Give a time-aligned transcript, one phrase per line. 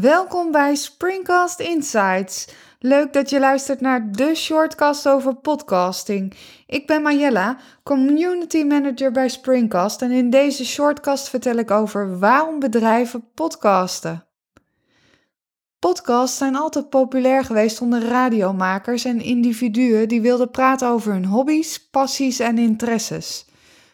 [0.00, 2.48] Welkom bij Springcast Insights.
[2.78, 6.34] Leuk dat je luistert naar de shortcast over podcasting.
[6.66, 12.58] Ik ben Mayella, community manager bij Springcast en in deze shortcast vertel ik over waarom
[12.58, 14.24] bedrijven podcasten.
[15.78, 21.88] Podcasts zijn altijd populair geweest onder radiomakers en individuen die wilden praten over hun hobby's,
[21.90, 23.46] passies en interesses.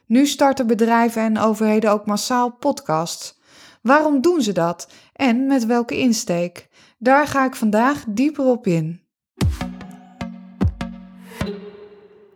[0.07, 3.39] Nu starten bedrijven en overheden ook massaal podcasts.
[3.81, 6.69] Waarom doen ze dat en met welke insteek?
[6.99, 9.09] Daar ga ik vandaag dieper op in.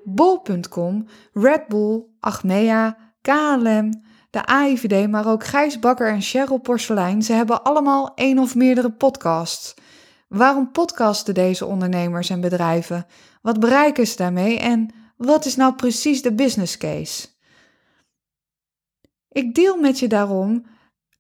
[0.05, 7.33] Bol.com, Red Bull, Achmea, KLM, de AIVD, maar ook Gijs Bakker en Cheryl Porcelein, ze
[7.33, 9.75] hebben allemaal één of meerdere podcasts.
[10.29, 13.07] Waarom podcasten deze ondernemers en bedrijven?
[13.43, 17.29] Wat bereiken ze daarmee en wat is nou precies de business case?
[19.29, 20.67] Ik deel met je daarom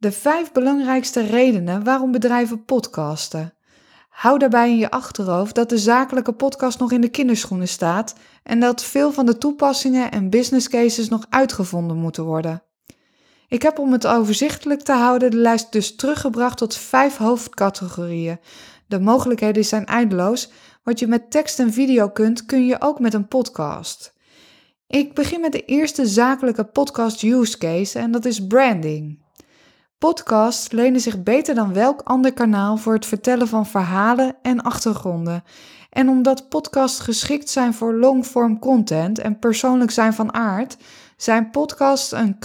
[0.04, 3.54] de vijf belangrijkste redenen waarom bedrijven podcasten.
[4.08, 8.60] Hou daarbij in je achterhoofd dat de zakelijke podcast nog in de kinderschoenen staat en
[8.60, 12.62] dat veel van de toepassingen en business cases nog uitgevonden moeten worden.
[13.48, 18.38] Ik heb om het overzichtelijk te houden de lijst dus teruggebracht tot vijf hoofdcategorieën.
[18.86, 20.50] De mogelijkheden zijn eindeloos.
[20.82, 24.14] Wat je met tekst en video kunt, kun je ook met een podcast.
[24.86, 29.23] Ik begin met de eerste zakelijke podcast use case en dat is branding.
[30.04, 35.44] Podcasts lenen zich beter dan welk ander kanaal voor het vertellen van verhalen en achtergronden.
[35.90, 40.76] En omdat podcasts geschikt zijn voor longform content en persoonlijk zijn van aard,
[41.16, 42.38] zijn podcasts een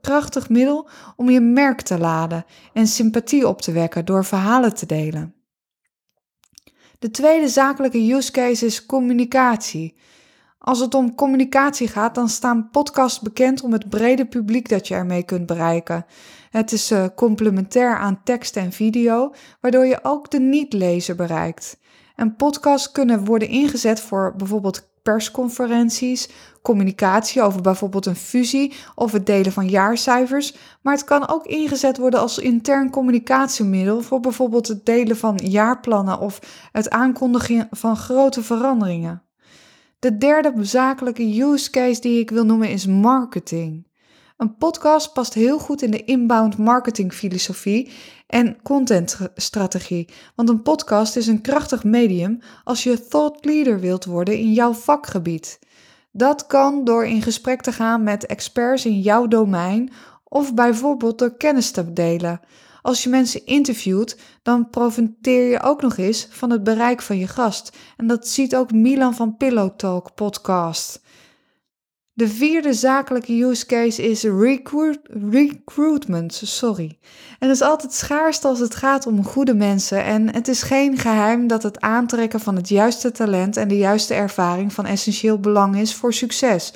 [0.00, 4.86] krachtig middel om je merk te laden en sympathie op te wekken door verhalen te
[4.86, 5.34] delen.
[6.98, 9.96] De tweede zakelijke use case is communicatie.
[10.58, 14.94] Als het om communicatie gaat, dan staan podcasts bekend om het brede publiek dat je
[14.94, 16.06] ermee kunt bereiken.
[16.56, 21.78] Het is uh, complementair aan tekst en video, waardoor je ook de niet-lezer bereikt.
[22.14, 26.28] En podcasts kunnen worden ingezet voor bijvoorbeeld persconferenties,
[26.62, 31.98] communicatie over bijvoorbeeld een fusie of het delen van jaarcijfers, maar het kan ook ingezet
[31.98, 38.42] worden als intern communicatiemiddel voor bijvoorbeeld het delen van jaarplannen of het aankondigen van grote
[38.42, 39.22] veranderingen.
[39.98, 43.86] De derde zakelijke use case die ik wil noemen is marketing.
[44.36, 47.92] Een podcast past heel goed in de inbound marketing filosofie
[48.26, 54.38] en contentstrategie, want een podcast is een krachtig medium als je thought leader wilt worden
[54.38, 55.58] in jouw vakgebied.
[56.12, 59.92] Dat kan door in gesprek te gaan met experts in jouw domein
[60.24, 62.40] of bijvoorbeeld door kennis te delen.
[62.82, 67.28] Als je mensen interviewt, dan profiteer je ook nog eens van het bereik van je
[67.28, 67.76] gast.
[67.96, 71.00] En dat ziet ook Milan van Pillow Talk podcast.
[72.16, 74.98] De vierde zakelijke use case is recruit,
[75.30, 76.40] recruitment.
[76.44, 76.98] Sorry.
[77.38, 80.04] Er is altijd schaarst als het gaat om goede mensen.
[80.04, 84.14] En het is geen geheim dat het aantrekken van het juiste talent en de juiste
[84.14, 86.72] ervaring van essentieel belang is voor succes.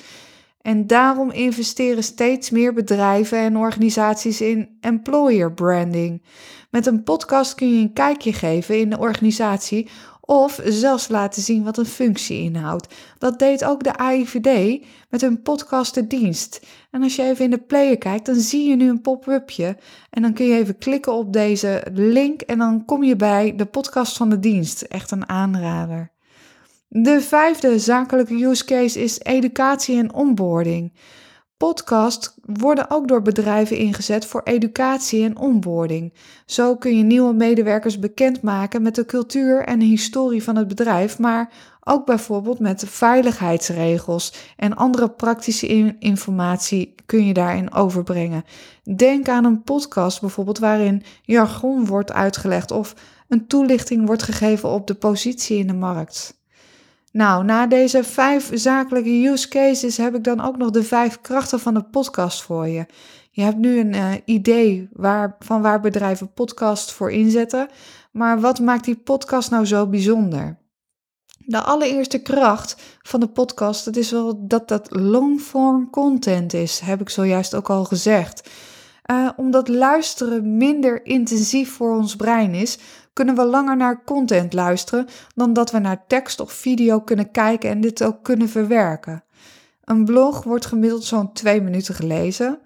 [0.61, 6.21] En daarom investeren steeds meer bedrijven en organisaties in employer branding.
[6.69, 9.89] Met een podcast kun je een kijkje geven in de organisatie
[10.21, 12.93] of zelfs laten zien wat een functie inhoudt.
[13.17, 16.65] Dat deed ook de AIVD met hun podcast De Dienst.
[16.91, 19.77] En als je even in de player kijkt, dan zie je nu een pop-upje.
[20.09, 23.65] En dan kun je even klikken op deze link en dan kom je bij de
[23.65, 24.81] podcast van de dienst.
[24.81, 26.11] Echt een aanrader.
[26.87, 30.93] De vijfde zakelijke use case is educatie en onboarding.
[31.61, 36.13] Podcasts worden ook door bedrijven ingezet voor educatie en onboarding.
[36.45, 41.19] Zo kun je nieuwe medewerkers bekendmaken met de cultuur en de historie van het bedrijf,
[41.19, 41.51] maar
[41.83, 48.43] ook bijvoorbeeld met de veiligheidsregels en andere praktische informatie kun je daarin overbrengen.
[48.95, 52.95] Denk aan een podcast bijvoorbeeld waarin jargon wordt uitgelegd of
[53.27, 56.40] een toelichting wordt gegeven op de positie in de markt.
[57.11, 61.59] Nou, na deze vijf zakelijke use cases heb ik dan ook nog de vijf krachten
[61.59, 62.85] van de podcast voor je.
[63.31, 67.67] Je hebt nu een uh, idee waar, van waar bedrijven podcast voor inzetten,
[68.11, 70.59] maar wat maakt die podcast nou zo bijzonder?
[71.45, 77.01] De allereerste kracht van de podcast, dat is wel dat dat longform content is, heb
[77.01, 78.49] ik zojuist ook al gezegd.
[79.11, 82.77] Uh, omdat luisteren minder intensief voor ons brein is,
[83.13, 87.69] kunnen we langer naar content luisteren dan dat we naar tekst of video kunnen kijken
[87.69, 89.23] en dit ook kunnen verwerken.
[89.83, 92.59] Een blog wordt gemiddeld zo'n 2 minuten gelezen.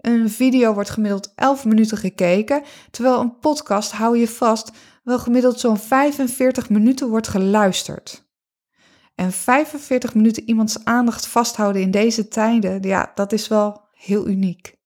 [0.00, 4.70] Een video wordt gemiddeld 11 minuten gekeken, terwijl een podcast, hou je vast,
[5.02, 8.28] wel gemiddeld zo'n 45 minuten wordt geluisterd.
[9.14, 14.78] En 45 minuten iemands aandacht vasthouden in deze tijden, ja, dat is wel heel uniek.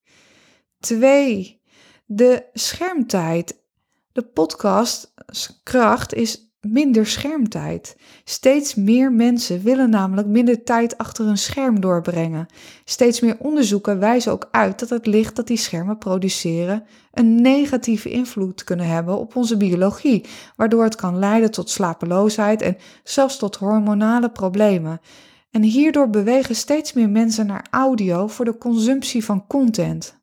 [0.80, 1.62] 2.
[2.04, 3.63] De schermtijd
[4.14, 7.96] De podcastkracht is minder schermtijd.
[8.24, 12.46] Steeds meer mensen willen namelijk minder tijd achter een scherm doorbrengen.
[12.84, 18.10] Steeds meer onderzoeken wijzen ook uit dat het licht dat die schermen produceren een negatieve
[18.10, 20.24] invloed kunnen hebben op onze biologie,
[20.56, 25.00] waardoor het kan leiden tot slapeloosheid en zelfs tot hormonale problemen.
[25.50, 30.22] En hierdoor bewegen steeds meer mensen naar audio voor de consumptie van content.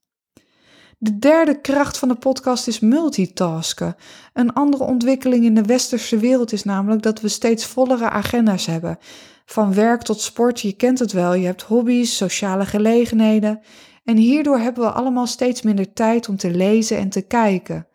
[1.03, 3.95] De derde kracht van de podcast is multitasken.
[4.33, 8.97] Een andere ontwikkeling in de westerse wereld is namelijk dat we steeds vollere agenda's hebben.
[9.45, 13.61] Van werk tot sport, je kent het wel, je hebt hobby's, sociale gelegenheden.
[14.03, 17.87] En hierdoor hebben we allemaal steeds minder tijd om te lezen en te kijken.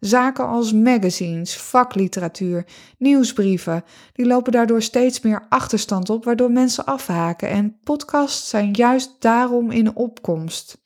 [0.00, 2.66] Zaken als magazines, vakliteratuur,
[2.98, 7.48] nieuwsbrieven, die lopen daardoor steeds meer achterstand op, waardoor mensen afhaken.
[7.48, 10.81] En podcasts zijn juist daarom in opkomst.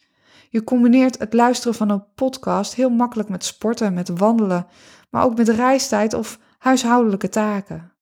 [0.48, 4.66] Je combineert het luisteren van een podcast heel makkelijk met sporten, met wandelen,
[5.10, 7.92] maar ook met reistijd of huishoudelijke taken.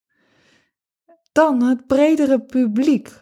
[1.32, 3.20] Dan het bredere publiek.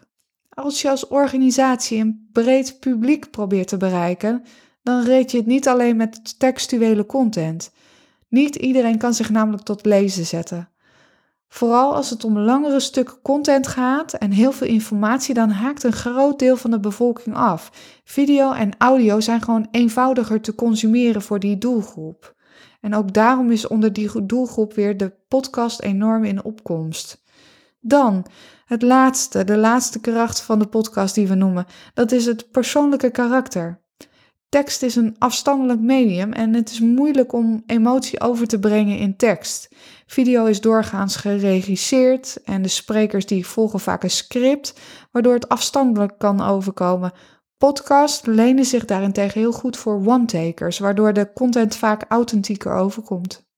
[0.49, 4.43] Als je als organisatie een breed publiek probeert te bereiken,
[4.83, 7.71] dan reed je het niet alleen met textuele content.
[8.29, 10.72] Niet iedereen kan zich namelijk tot lezen zetten.
[11.53, 15.93] Vooral als het om langere stukken content gaat en heel veel informatie, dan haakt een
[15.93, 17.71] groot deel van de bevolking af.
[18.03, 22.35] Video en audio zijn gewoon eenvoudiger te consumeren voor die doelgroep.
[22.81, 27.23] En ook daarom is onder die doelgroep weer de podcast enorm in opkomst.
[27.79, 28.25] Dan
[28.65, 33.11] het laatste, de laatste kracht van de podcast die we noemen, dat is het persoonlijke
[33.11, 33.82] karakter.
[34.53, 39.15] Tekst is een afstandelijk medium en het is moeilijk om emotie over te brengen in
[39.15, 39.69] tekst.
[40.05, 44.79] Video is doorgaans geregisseerd en de sprekers die volgen vaak een script,
[45.11, 47.11] waardoor het afstandelijk kan overkomen.
[47.57, 53.52] Podcast lenen zich daarentegen heel goed voor one-takers, waardoor de content vaak authentieker overkomt.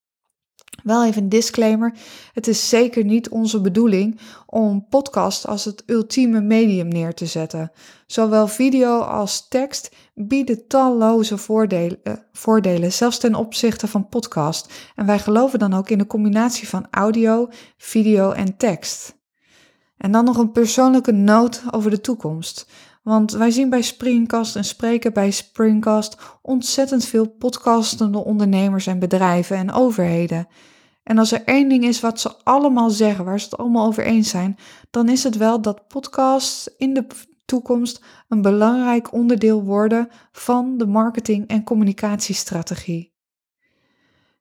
[0.86, 1.94] Wel even een disclaimer:
[2.34, 7.72] het is zeker niet onze bedoeling om podcast als het ultieme medium neer te zetten.
[8.08, 14.74] Zowel video als tekst bieden talloze voordelen, eh, voordelen, zelfs ten opzichte van podcast.
[14.96, 17.48] En wij geloven dan ook in de combinatie van audio,
[17.78, 19.18] video en tekst.
[19.98, 22.68] En dan nog een persoonlijke noot over de toekomst.
[23.04, 29.58] Want wij zien bij Springcast en spreken bij Springcast ontzettend veel podcastende ondernemers en bedrijven
[29.58, 30.48] en overheden.
[31.06, 34.06] En als er één ding is wat ze allemaal zeggen, waar ze het allemaal over
[34.06, 34.58] eens zijn,
[34.90, 37.08] dan is het wel dat podcasts in de
[37.46, 43.14] toekomst een belangrijk onderdeel worden van de marketing- en communicatiestrategie.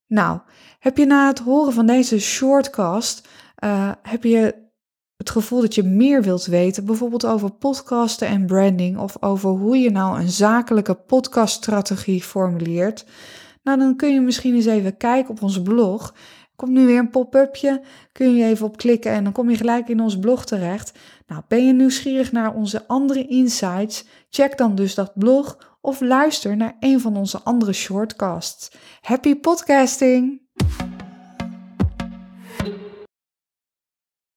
[0.06, 0.40] Nou,
[0.78, 3.28] heb je na het horen van deze shortcast,
[3.64, 4.62] uh, heb je
[5.16, 9.78] het gevoel dat je meer wilt weten, bijvoorbeeld over podcasten en branding of over hoe
[9.78, 13.04] je nou een zakelijke podcaststrategie formuleert,
[13.62, 16.14] nou dan kun je misschien eens even kijken op onze blog.
[16.56, 17.80] Komt nu weer een pop-upje,
[18.12, 20.98] kun je even op klikken en dan kom je gelijk in ons blog terecht.
[21.26, 24.04] Nou, ben je nieuwsgierig naar onze andere insights?
[24.30, 28.70] Check dan dus dat blog of luister naar een van onze andere shortcasts.
[29.00, 30.40] Happy podcasting!